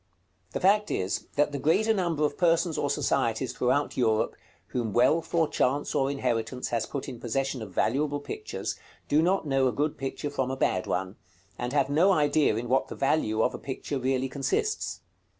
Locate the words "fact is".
0.59-1.27